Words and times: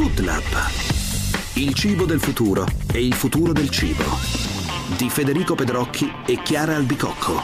Food 0.00 0.20
Lab. 0.20 0.42
Il 1.56 1.74
cibo 1.74 2.06
del 2.06 2.20
futuro 2.20 2.66
e 2.90 3.04
il 3.04 3.12
futuro 3.12 3.52
del 3.52 3.68
cibo. 3.68 4.02
Di 4.96 5.10
Federico 5.10 5.54
Pedrocchi 5.54 6.10
e 6.24 6.40
Chiara 6.40 6.74
Albicocco. 6.74 7.42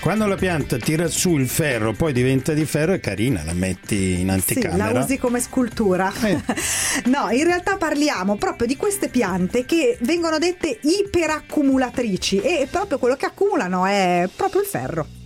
Quando 0.00 0.26
la 0.26 0.36
pianta 0.36 0.76
tira 0.76 1.08
su 1.08 1.38
il 1.38 1.48
ferro, 1.48 1.94
poi 1.94 2.12
diventa 2.12 2.52
di 2.52 2.66
ferro, 2.66 2.92
è 2.92 3.00
carina, 3.00 3.42
la 3.42 3.54
metti 3.54 4.20
in 4.20 4.28
anticamera. 4.28 4.88
Sì, 4.88 4.92
la 4.92 5.00
usi 5.00 5.16
come 5.16 5.40
scultura. 5.40 6.12
Eh. 6.24 6.38
no, 7.08 7.30
in 7.30 7.44
realtà 7.44 7.78
parliamo 7.78 8.36
proprio 8.36 8.66
di 8.66 8.76
queste 8.76 9.08
piante 9.08 9.64
che 9.64 9.96
vengono 10.02 10.36
dette 10.36 10.78
iperaccumulatrici 10.82 12.38
e 12.38 12.68
proprio 12.70 12.98
quello 12.98 13.16
che 13.16 13.24
accumulano 13.24 13.86
è 13.86 14.28
proprio 14.36 14.60
il 14.60 14.66
ferro. 14.66 15.19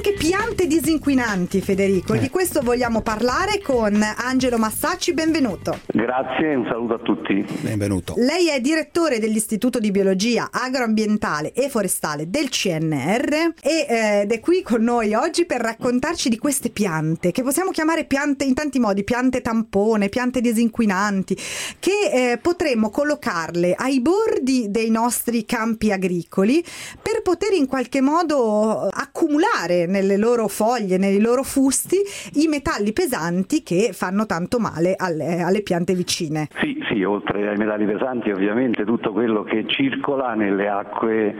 Anche 0.00 0.14
piante 0.14 0.66
disinquinanti, 0.66 1.60
Federico, 1.60 2.14
eh. 2.14 2.16
e 2.16 2.20
di 2.20 2.30
questo 2.30 2.62
vogliamo 2.62 3.02
parlare 3.02 3.60
con 3.60 4.02
Angelo 4.16 4.56
Massacci. 4.56 5.12
Benvenuto. 5.12 5.80
Grazie, 5.88 6.54
un 6.54 6.64
saluto 6.64 6.94
a 6.94 6.98
tutti. 7.00 7.44
Benvenuto. 7.60 8.14
Lei 8.16 8.48
è 8.48 8.60
direttore 8.60 9.18
dell'Istituto 9.18 9.78
di 9.78 9.90
Biologia 9.90 10.48
Agroambientale 10.50 11.52
e 11.52 11.68
Forestale 11.68 12.30
del 12.30 12.48
CNR 12.48 13.52
eh, 13.60 14.22
ed 14.22 14.32
è 14.32 14.40
qui 14.40 14.62
con 14.62 14.82
noi 14.82 15.12
oggi 15.12 15.44
per 15.44 15.60
raccontarci 15.60 16.30
di 16.30 16.38
queste 16.38 16.70
piante, 16.70 17.30
che 17.30 17.42
possiamo 17.42 17.70
chiamare 17.70 18.04
piante 18.04 18.44
in 18.44 18.54
tanti 18.54 18.78
modi, 18.78 19.04
piante 19.04 19.42
tampone, 19.42 20.08
piante 20.08 20.40
disinquinanti, 20.40 21.36
che 21.78 22.32
eh, 22.32 22.38
potremmo 22.38 22.88
collocarle 22.88 23.74
ai 23.76 24.00
bordi 24.00 24.70
dei 24.70 24.88
nostri 24.88 25.44
campi 25.44 25.92
agricoli 25.92 26.64
per 27.02 27.20
poter 27.20 27.52
in 27.52 27.66
qualche 27.66 28.00
modo 28.00 28.88
accumulare 28.88 29.50
trovare 29.60 29.86
nelle 29.90 30.16
loro 30.16 30.48
foglie, 30.48 30.96
nei 30.96 31.20
loro 31.20 31.42
fusti, 31.42 31.98
i 32.34 32.46
metalli 32.46 32.92
pesanti 32.92 33.62
che 33.62 33.90
fanno 33.92 34.26
tanto 34.26 34.58
male 34.58 34.94
alle, 34.96 35.40
alle 35.42 35.62
piante 35.62 35.94
vicine. 35.94 36.48
Sì, 36.60 36.82
sì, 36.88 37.02
oltre 37.02 37.48
ai 37.48 37.56
metalli 37.56 37.84
pesanti 37.84 38.30
ovviamente 38.30 38.84
tutto 38.84 39.12
quello 39.12 39.42
che 39.42 39.64
circola 39.66 40.34
nelle 40.34 40.68
acque 40.68 41.34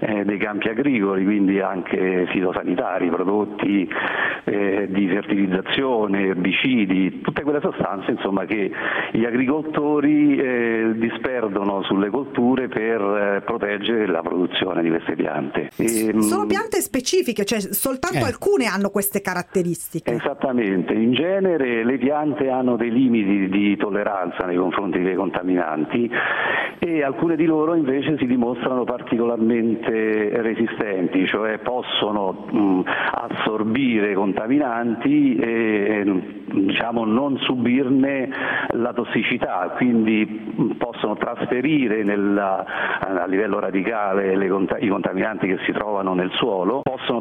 eh, 0.00 0.24
dei 0.24 0.38
campi 0.38 0.68
agricoli, 0.68 1.24
quindi 1.24 1.60
anche 1.60 2.26
fitosanitari, 2.30 3.08
prodotti 3.08 3.88
eh, 4.44 4.88
di 4.90 5.08
fertilizzazione, 5.08 6.26
erbicidi, 6.26 7.20
tutte 7.20 7.42
quelle 7.42 7.60
sostanze 7.60 8.10
insomma, 8.10 8.44
che 8.44 8.70
gli 9.12 9.24
agricoltori 9.24 10.36
eh, 10.36 10.92
disperdono 10.94 11.82
sulle 11.82 12.10
colture 12.10 12.68
per 12.68 13.00
eh, 13.00 13.42
proteggere 13.44 14.06
la 14.06 14.22
produzione 14.22 14.82
di 14.82 14.88
queste 14.88 15.14
piante. 15.14 15.70
E, 15.76 16.12
Sono 16.20 16.46
piante 16.46 16.80
specifiche, 16.80 17.44
cioè 17.44 17.60
soltanto 17.92 18.24
eh. 18.24 18.28
alcune 18.28 18.66
hanno 18.66 18.88
queste 18.88 19.20
caratteristiche. 19.20 20.12
Esattamente, 20.12 20.94
in 20.94 21.12
genere 21.12 21.84
le 21.84 21.98
piante 21.98 22.48
hanno 22.48 22.76
dei 22.76 22.90
limiti 22.90 23.48
di 23.48 23.76
tolleranza 23.76 24.46
nei 24.46 24.56
confronti 24.56 25.00
dei 25.00 25.14
contaminanti 25.14 26.10
e 26.78 27.02
alcune 27.02 27.36
di 27.36 27.44
loro 27.44 27.74
invece 27.74 28.16
si 28.18 28.26
dimostrano 28.26 28.84
particolarmente 28.84 30.40
resistenti, 30.42 31.26
cioè 31.26 31.58
possono 31.58 32.46
mh, 32.50 32.82
assorbire 33.12 34.14
contaminanti 34.14 35.36
e 35.36 36.40
diciamo, 36.52 37.04
non 37.04 37.38
subirne 37.38 38.28
la 38.70 38.92
tossicità, 38.92 39.74
quindi 39.76 40.74
possono 40.76 41.16
trasferire 41.16 42.02
nella, 42.02 42.64
a 42.98 43.26
livello 43.26 43.58
radicale 43.58 44.36
le, 44.36 44.46
i 44.80 44.88
contaminanti 44.88 45.46
che 45.46 45.58
si 45.64 45.72
trovano 45.72 46.14
nel 46.14 46.30
suolo, 46.32 46.80
possono 46.82 47.20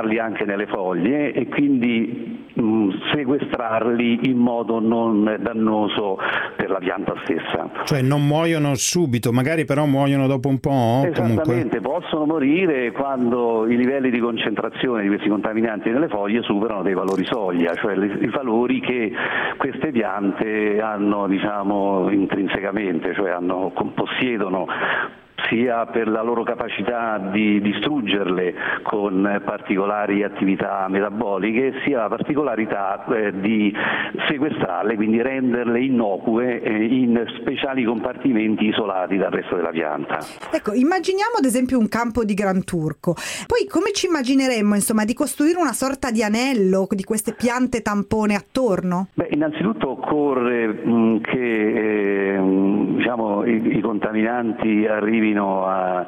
traslocarli 0.00 0.18
anche 0.18 0.44
nelle 0.44 0.66
foglie 0.66 1.32
e 1.32 1.46
quindi 1.46 2.48
mh, 2.52 2.88
sequestrarli 3.12 4.28
in 4.28 4.38
modo 4.38 4.80
non 4.80 5.36
dannoso 5.40 6.18
per 6.56 6.70
la 6.70 6.78
pianta 6.78 7.14
stessa. 7.24 7.70
Cioè 7.84 8.02
non 8.02 8.26
muoiono 8.26 8.74
subito, 8.74 9.32
magari 9.32 9.64
però 9.64 9.84
muoiono 9.86 10.26
dopo 10.26 10.48
un 10.48 10.58
po'? 10.58 11.02
Esattamente, 11.04 11.42
comunque. 11.42 11.80
possono 11.80 12.24
morire 12.24 12.92
quando 12.92 13.66
i 13.68 13.76
livelli 13.76 14.10
di 14.10 14.18
concentrazione 14.18 15.02
di 15.02 15.08
questi 15.08 15.28
contaminanti 15.28 15.90
nelle 15.90 16.08
foglie 16.08 16.42
superano 16.42 16.82
dei 16.82 16.94
valori 16.94 17.24
soglia, 17.24 17.74
cioè 17.74 17.94
i 17.94 18.28
valori 18.28 18.80
che 18.80 19.12
queste 19.56 19.90
piante 19.90 20.80
hanno 20.80 21.26
diciamo, 21.26 22.10
intrinsecamente, 22.10 23.14
cioè 23.14 23.30
hanno, 23.30 23.72
possiedono 23.94 24.66
sia 25.50 25.84
per 25.86 26.08
la 26.08 26.22
loro 26.22 26.42
capacità 26.44 27.18
di 27.18 27.60
distruggerle 27.60 28.54
con 28.82 29.42
particolari 29.44 30.22
attività 30.22 30.86
metaboliche, 30.88 31.74
sia 31.84 31.98
la 31.98 32.08
particolarità 32.08 33.04
eh, 33.06 33.38
di 33.38 33.74
sequestrarle, 34.28 34.94
quindi 34.94 35.20
renderle 35.20 35.80
innocue 35.80 36.62
eh, 36.62 36.84
in 36.84 37.22
speciali 37.40 37.84
compartimenti 37.84 38.66
isolati 38.66 39.16
dal 39.16 39.32
resto 39.32 39.56
della 39.56 39.70
pianta. 39.70 40.18
Ecco, 40.52 40.72
immaginiamo 40.72 41.36
ad 41.38 41.44
esempio 41.44 41.78
un 41.78 41.88
campo 41.88 42.24
di 42.24 42.34
Gran 42.34 42.64
Turco. 42.64 43.14
Poi 43.46 43.66
come 43.68 43.92
ci 43.92 44.06
immagineremmo 44.06 44.74
insomma, 44.74 45.04
di 45.04 45.14
costruire 45.14 45.58
una 45.58 45.72
sorta 45.72 46.10
di 46.10 46.22
anello 46.22 46.86
di 46.90 47.04
queste 47.04 47.34
piante 47.34 47.82
tampone 47.82 48.34
attorno? 48.34 49.08
Beh, 49.14 49.28
innanzitutto 49.30 49.90
occorre 49.90 50.68
mh, 50.68 51.20
che 51.22 52.34
eh, 52.36 52.40
diciamo, 52.96 53.44
i, 53.44 53.78
i 53.78 53.80
contaminanti 53.80 54.86
arrivino 54.86 55.39
vicino 55.40 55.66
a, 55.66 56.06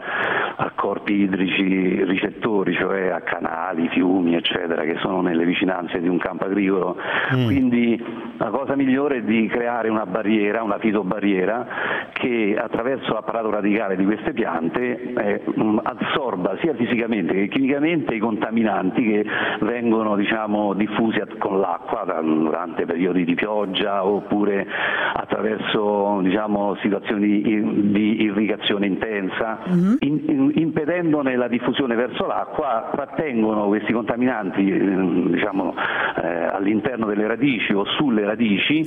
a, 0.56 0.70
corpi 0.74 1.22
idrici 1.22 2.04
ricettori, 2.04 2.74
cioè 2.74 3.08
a 3.08 3.20
canali, 3.20 3.51
fiumi, 3.88 4.34
eccetera, 4.34 4.82
che 4.82 4.96
sono 5.00 5.20
nelle 5.20 5.44
vicinanze 5.44 6.00
di 6.00 6.08
un 6.08 6.18
campo 6.18 6.44
agricolo. 6.44 6.96
Mm. 7.34 7.44
Quindi 7.44 8.04
la 8.36 8.50
cosa 8.50 8.74
migliore 8.76 9.18
è 9.18 9.22
di 9.22 9.46
creare 9.48 9.88
una 9.88 10.06
barriera, 10.06 10.62
una 10.62 10.78
fitobarriera, 10.78 11.66
che 12.12 12.56
attraverso 12.58 13.12
l'apparato 13.12 13.50
radicale 13.50 13.96
di 13.96 14.04
queste 14.04 14.32
piante 14.32 15.12
eh, 15.12 15.40
assorba 15.82 16.56
sia 16.60 16.74
fisicamente 16.74 17.34
che 17.34 17.48
chimicamente 17.48 18.14
i 18.14 18.18
contaminanti 18.18 19.02
che 19.04 19.26
vengono 19.60 20.16
diciamo, 20.16 20.74
diffusi 20.74 21.20
con 21.38 21.60
l'acqua 21.60 22.20
durante 22.22 22.84
periodi 22.86 23.24
di 23.24 23.34
pioggia 23.34 24.04
oppure 24.04 24.66
attraverso 25.14 26.20
diciamo, 26.22 26.76
situazioni 26.76 27.42
di 27.90 28.22
irrigazione 28.22 28.86
intensa, 28.86 29.58
mm-hmm. 29.68 29.94
in, 30.00 30.22
in, 30.26 30.52
impedendone 30.56 31.36
la 31.36 31.48
diffusione 31.48 31.94
verso 31.94 32.26
l'acqua, 32.26 32.90
trattengono 32.92 33.61
questi 33.66 33.92
contaminanti 33.92 34.62
diciamo, 34.62 35.74
eh, 36.22 36.28
all'interno 36.28 37.06
delle 37.06 37.26
radici 37.26 37.72
o 37.72 37.84
sulle 37.84 38.24
radici 38.24 38.84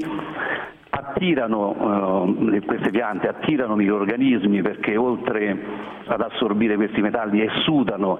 attirano, 0.96 2.54
eh, 2.54 2.62
queste 2.62 2.90
piante 2.90 3.28
attirano 3.28 3.76
microorganismi 3.76 4.62
perché 4.62 4.96
oltre 4.96 5.94
ad 6.08 6.22
assorbire 6.22 6.76
questi 6.76 7.02
metalli 7.02 7.42
esudano 7.42 8.20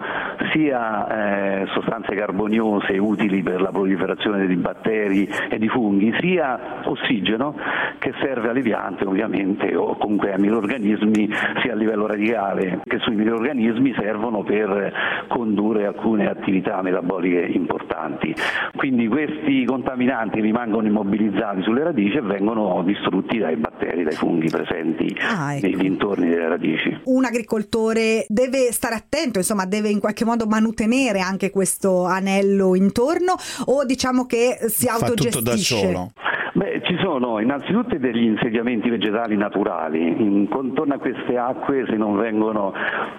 sia 0.52 1.62
eh, 1.62 1.68
sostanze 1.68 2.16
carboniose 2.16 2.98
utili 2.98 3.44
per 3.44 3.62
la 3.62 3.70
proliferazione 3.70 4.48
di 4.48 4.56
batteri 4.56 5.30
e 5.50 5.58
di 5.58 5.70
funghi, 5.70 6.14
sia 6.20 6.82
ossigeno 6.84 7.56
che 8.00 8.14
serve 8.20 8.50
alle 8.50 8.62
piante 8.62 9.06
ovviamente 9.06 9.76
o 9.76 9.96
comunque 9.98 10.34
ai 10.34 10.40
microorganismi 10.40 11.30
sia 11.62 11.74
a 11.74 11.76
livello 11.76 12.08
radicale 12.08 12.82
che 12.84 12.98
sui 13.00 13.16
microorganismi 13.16 13.94
servono 13.98 14.44
per 14.44 15.26
condurre 15.28 15.86
alcune 15.86 16.28
attività 16.28 16.82
metaboliche 16.82 17.42
importanti. 17.42 18.34
Quindi 18.76 19.08
questi 19.08 19.64
contaminanti 19.66 20.42
rimangono 20.42 20.88
immobilizzati 20.88 21.62
sulle 21.62 21.84
radici 21.84 22.18
e 22.18 22.22
vengono 22.22 22.65
distrutti 22.84 23.38
dai 23.38 23.56
batteri, 23.56 24.04
dai 24.04 24.14
funghi 24.14 24.50
presenti 24.50 25.16
ah, 25.20 25.56
ecco. 25.56 25.68
nei 25.68 25.76
dintorni 25.76 26.30
delle 26.30 26.48
radici. 26.48 27.02
Un 27.06 27.26
agricoltore 27.26 28.26
deve 28.28 28.72
stare 28.72 28.96
attento, 28.96 29.40
insomma, 29.40 29.66
deve 29.66 29.90
in 29.90 30.00
qualche 30.00 30.26
modo 30.26 30.46
manutenere 30.46 31.20
anche 31.20 31.50
questo 31.50 32.06
anello 32.06 32.76
intorno 32.76 33.36
o 33.66 33.86
diciamo 33.86 34.26
che 34.26 34.58
si 34.68 34.88
autogestisce? 34.88 35.30
Fa 35.30 35.40
tutto 35.40 35.42
da 35.42 35.58
solo. 35.58 36.12
Beh, 36.56 36.84
ci 36.86 36.96
sono 37.02 37.42
innanzitutto 37.42 37.98
degli 37.98 38.24
insediamenti 38.24 38.90
vegetali 38.90 39.36
naturali, 39.36 40.48
contorno 40.50 40.94
a 40.94 41.00
queste 41.00 41.38
acque 41.38 41.86
se 41.86 41.98
non 41.98 42.16
vengono 42.16 42.72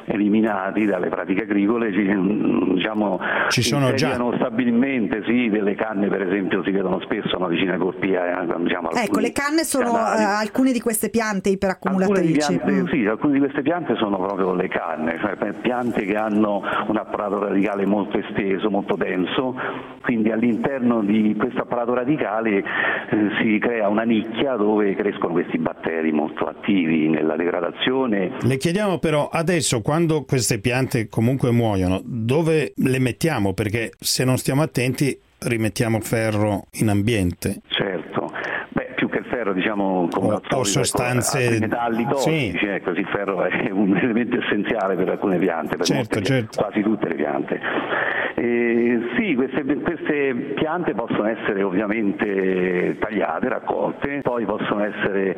eliminati 0.07 0.87
dalle 0.87 1.09
pratiche 1.09 1.43
agricole 1.43 1.93
ci, 1.93 2.03
diciamo, 2.73 3.21
ci 3.49 3.61
sono 3.61 3.93
già 3.93 4.15
stabilmente, 4.37 5.23
sì, 5.27 5.51
delle 5.51 5.75
canne 5.75 6.09
per 6.09 6.23
esempio 6.23 6.63
si 6.65 6.71
vedono 6.71 6.99
spesso 7.01 7.37
no, 7.37 7.49
vicino 7.49 7.73
ai 7.73 7.79
corpi. 7.79 8.13
Eh, 8.13 8.47
diciamo, 8.57 8.91
ecco, 8.93 9.21
le 9.21 9.33
canne 9.33 9.65
sono 9.65 9.91
uh, 9.91 10.39
alcune 10.41 10.73
di 10.73 10.81
queste 10.81 11.11
piante 11.11 11.51
iperaccumulatrici. 11.51 12.55
Alcune, 12.55 12.59
piante, 12.59 12.83
mm. 12.83 12.87
Sì, 12.87 13.07
alcune 13.07 13.33
di 13.35 13.39
queste 13.41 13.61
piante 13.61 13.97
sono 13.97 14.17
proprio 14.17 14.55
le 14.55 14.69
canne, 14.69 15.19
cioè 15.21 15.37
piante 15.61 16.07
che 16.07 16.17
hanno 16.17 16.63
un 16.87 16.97
apparato 16.97 17.39
radicale 17.39 17.85
molto 17.85 18.17
esteso, 18.17 18.71
molto 18.71 18.97
denso, 18.97 19.55
quindi 20.01 20.31
all'interno 20.31 21.03
di 21.03 21.35
questo 21.39 21.61
apparato 21.61 21.93
radicale 21.93 22.65
eh, 23.11 23.25
si 23.41 23.59
crea 23.59 23.89
una 23.89 24.03
nicchia 24.03 24.57
dove 24.57 24.95
crescono 24.95 25.33
questi 25.33 25.59
batteri 25.59 26.13
molto 26.13 26.45
attivi 26.47 27.09
nella 27.09 27.37
degradazione. 27.37 28.33
Le 28.41 28.57
chiediamo 28.57 28.99
però 28.99 29.29
adesso 29.31 29.81
quando 29.83 30.25
queste 30.25 30.59
piante 30.61 31.09
comunque 31.09 31.51
muoiono, 31.51 32.01
dove 32.05 32.73
le 32.77 32.99
mettiamo? 32.99 33.53
Perché 33.55 33.91
se 33.99 34.25
non 34.25 34.37
stiamo 34.37 34.63
attenti 34.63 35.19
rimettiamo 35.39 36.01
ferro 36.01 36.65
in 36.81 36.89
ambiente. 36.89 37.61
Certo. 37.69 38.31
Beh, 38.71 38.93
più 38.97 39.09
che 39.11 39.19
il 39.19 39.25
ferro, 39.27 39.53
diciamo, 39.53 40.09
come 40.11 40.35
O- 40.35 40.41
o 40.51 40.65
sostanze- 40.65 41.39
ecco, 41.39 41.51
altri 41.53 41.61
metalli 41.69 42.07
tossici, 42.09 42.59
Sì. 42.59 42.67
ecco, 42.67 42.91
il 42.91 43.07
ferro 43.07 43.43
è 43.45 43.71
un 43.71 43.97
elemento 44.03 44.39
essenziale 44.39 44.95
per 44.97 45.09
alcune 45.11 45.39
piante, 45.39 45.77
per 45.77 45.87
Certo, 45.87 46.15
molte- 46.17 46.23
certo. 46.25 46.63
quasi 46.63 46.81
tutte 46.83 47.09
le 47.09 47.15
piante. 47.15 47.61
Eh, 48.39 49.01
sì, 49.17 49.35
queste, 49.35 49.65
queste 49.65 50.35
piante 50.57 50.93
possono 50.93 51.27
essere 51.27 51.63
ovviamente 51.63 52.97
tagliate, 52.99 53.49
raccolte, 53.49 54.21
poi 54.23 54.45
possono 54.45 54.85
essere 54.85 55.35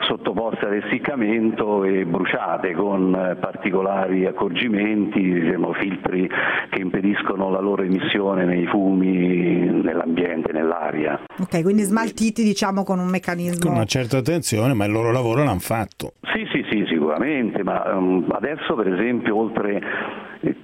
sottoposte 0.00 0.66
ad 0.66 0.74
essiccamento 0.74 1.84
e 1.84 2.04
bruciate 2.04 2.72
con 2.74 3.38
particolari 3.40 4.26
accorgimenti, 4.26 5.22
diciamo, 5.22 5.72
filtri 5.72 6.28
che 6.68 6.80
impediscono 6.80 7.50
la 7.50 7.60
loro 7.60 7.84
emissione 7.84 8.44
nei 8.44 8.66
fumi, 8.66 9.80
nell'ambiente, 9.82 10.52
nell'aria. 10.52 11.20
Ok, 11.38 11.62
quindi 11.62 11.82
smaltiti 11.82 12.42
diciamo 12.42 12.84
con 12.84 12.98
un 12.98 13.08
meccanismo. 13.08 13.64
Con 13.64 13.76
una 13.76 13.86
certa 13.86 14.18
attenzione, 14.18 14.74
ma 14.74 14.84
il 14.84 14.92
loro 14.92 15.10
lavoro 15.10 15.42
l'hanno 15.42 15.58
fatto. 15.58 16.12
Sì, 16.34 16.46
sì, 16.52 16.64
sì, 16.70 16.84
sicuramente, 16.86 17.62
ma 17.62 17.82
um, 17.94 18.26
adesso 18.30 18.74
per 18.74 18.92
esempio 18.92 19.36
oltre, 19.36 19.80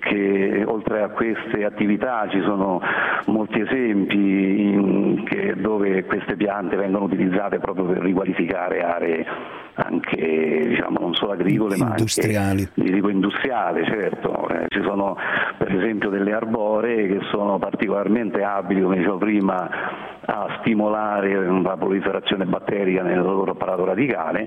che, 0.00 0.64
oltre 0.66 1.02
a 1.02 1.08
queste 1.08 1.64
attività 1.64 2.26
ci 2.28 2.40
sono 2.40 2.80
molti 3.26 3.60
esempi 3.60 4.16
in- 4.16 5.25
dove 5.56 6.04
queste 6.04 6.36
piante 6.36 6.76
vengono 6.76 7.04
utilizzate 7.04 7.58
proprio 7.58 7.84
per 7.84 7.98
riqualificare 7.98 8.82
aree 8.82 9.26
anche 9.80 10.66
diciamo, 10.69 10.97
solo 11.19 11.32
agricole 11.32 11.76
ma 11.76 11.87
anche 11.87 12.70
di 12.75 12.93
tipo 12.93 13.09
industriale, 13.09 13.85
certo. 13.85 14.49
Eh, 14.49 14.67
ci 14.69 14.81
sono 14.82 15.17
per 15.56 15.75
esempio 15.75 16.09
delle 16.09 16.32
arboree 16.32 17.09
che 17.09 17.19
sono 17.31 17.59
particolarmente 17.59 18.43
abili, 18.43 18.82
come 18.82 18.97
dicevo 18.97 19.19
prima, 19.19 19.69
a 20.31 20.59
stimolare 20.61 21.35
la 21.62 21.76
proliferazione 21.76 22.44
batterica 22.44 23.03
nel 23.03 23.20
loro 23.20 23.53
apparato 23.53 23.85
radicale, 23.85 24.47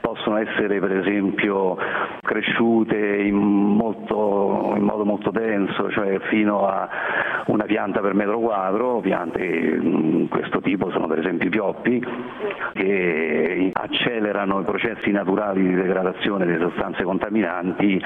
possono 0.00 0.36
essere 0.36 0.78
per 0.78 0.92
esempio 0.92 1.76
cresciute 2.20 2.96
in, 2.96 3.34
molto- 3.36 4.74
in 4.76 4.82
modo 4.82 5.04
molto 5.04 5.30
denso, 5.30 5.90
cioè 5.90 6.18
fino 6.28 6.66
a 6.66 6.88
una 7.46 7.64
pianta 7.64 8.00
per 8.00 8.14
metro 8.14 8.38
quadro, 8.38 9.00
piante 9.00 9.78
di 9.80 10.26
questo 10.30 10.60
tipo 10.60 10.90
sono 10.90 11.06
per 11.06 11.18
esempio 11.18 11.46
i 11.48 11.50
pioppi 11.50 12.04
che 12.74 13.70
accelerano 13.72 14.60
i 14.60 14.64
processi 14.64 15.10
naturali 15.10 15.66
di 15.66 15.74
degradazione 15.74 16.11
delle 16.20 16.58
sostanze 16.58 17.02
contaminanti 17.02 18.00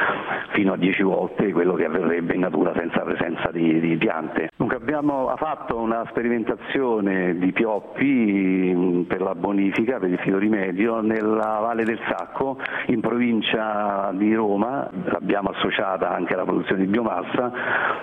fino 0.53 0.73
a 0.73 0.77
10 0.77 1.03
volte 1.03 1.53
quello 1.53 1.75
che 1.75 1.85
avverrebbe 1.85 2.35
in 2.35 2.41
natura 2.41 2.73
senza 2.77 3.01
presenza 3.01 3.51
di, 3.51 3.81
di 3.81 3.97
piante. 3.97 4.51
Dunque 4.57 4.77
abbiamo 4.77 5.33
fatto 5.37 5.79
una 5.79 6.05
sperimentazione 6.09 7.37
di 7.37 7.53
pioppi 7.53 8.73
mh, 8.75 9.03
per 9.03 9.21
la 9.21 9.35
bonifica, 9.35 9.99
per 9.99 10.11
il 10.11 10.19
filo 10.19 10.39
rimedio, 10.39 11.01
nella 11.01 11.59
Valle 11.61 11.85
del 11.85 11.99
Sacco, 12.09 12.59
in 12.87 13.01
provincia 13.01 14.11
di 14.15 14.35
Roma, 14.35 14.89
l'abbiamo 15.05 15.51
associata 15.51 16.15
anche 16.15 16.35
alla 16.35 16.45
produzione 16.45 16.85
di 16.85 16.91
biomassa, 16.91 17.53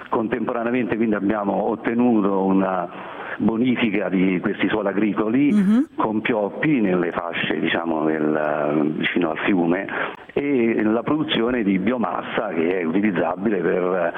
contemporaneamente 0.09 0.95
quindi 0.95 1.15
abbiamo 1.15 1.69
ottenuto 1.69 2.43
una 2.43 3.21
bonifica 3.37 4.09
di 4.09 4.39
questi 4.41 4.67
suoli 4.69 4.87
agricoli 4.89 5.87
con 5.95 6.21
pioppi 6.21 6.81
nelle 6.81 7.11
fasce 7.11 7.59
diciamo, 7.59 8.05
del- 8.05 8.93
vicino 8.97 9.31
al 9.31 9.37
fiume 9.39 9.87
e 10.33 10.81
la 10.83 11.03
produzione 11.03 11.63
di 11.63 11.79
biomassa 11.79 12.49
che 12.53 12.79
è 12.79 12.83
utilizzabile 12.83 13.57
per 13.61 14.13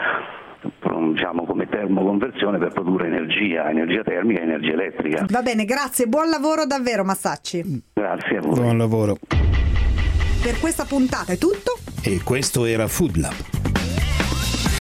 diciamo, 1.12 1.46
come 1.46 1.68
termoconversione 1.68 2.58
per 2.58 2.72
produrre 2.72 3.08
energia, 3.08 3.70
energia 3.70 4.02
termica 4.04 4.40
e 4.40 4.44
energia 4.44 4.74
elettrica. 4.74 5.26
Va 5.30 5.42
bene, 5.42 5.66
grazie, 5.66 6.08
buon 6.08 6.30
lavoro 6.30 6.66
davvero 6.66 7.04
Massacci. 7.04 7.84
Grazie 7.94 8.38
a 8.38 8.42
voi. 8.42 8.60
Buon 8.60 8.78
lavoro. 8.78 9.18
Per 9.28 10.60
questa 10.60 10.86
puntata 10.86 11.32
è 11.34 11.38
tutto. 11.38 11.78
E 12.04 12.22
questo 12.24 12.66
era 12.66 12.88
Food 12.88 13.18
Lab. 13.18 13.55